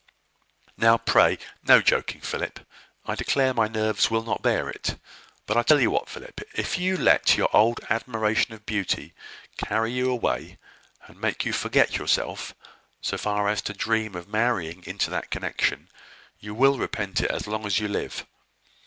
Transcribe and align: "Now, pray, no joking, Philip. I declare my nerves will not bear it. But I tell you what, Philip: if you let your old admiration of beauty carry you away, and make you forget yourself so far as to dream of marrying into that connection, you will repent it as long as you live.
"Now, 0.77 0.97
pray, 0.97 1.37
no 1.61 1.79
joking, 1.79 2.21
Philip. 2.21 2.65
I 3.05 3.13
declare 3.13 3.53
my 3.53 3.67
nerves 3.67 4.09
will 4.09 4.23
not 4.23 4.41
bear 4.41 4.67
it. 4.67 4.97
But 5.45 5.57
I 5.57 5.61
tell 5.61 5.79
you 5.79 5.91
what, 5.91 6.09
Philip: 6.09 6.41
if 6.55 6.79
you 6.79 6.97
let 6.97 7.37
your 7.37 7.55
old 7.55 7.81
admiration 7.87 8.51
of 8.55 8.65
beauty 8.65 9.13
carry 9.63 9.91
you 9.91 10.09
away, 10.09 10.57
and 11.05 11.21
make 11.21 11.45
you 11.45 11.53
forget 11.53 11.97
yourself 11.99 12.55
so 12.99 13.15
far 13.15 13.47
as 13.47 13.61
to 13.61 13.75
dream 13.75 14.15
of 14.15 14.27
marrying 14.27 14.83
into 14.87 15.11
that 15.11 15.29
connection, 15.29 15.87
you 16.39 16.55
will 16.55 16.79
repent 16.79 17.21
it 17.21 17.29
as 17.29 17.45
long 17.45 17.67
as 17.67 17.79
you 17.79 17.87
live. 17.87 18.25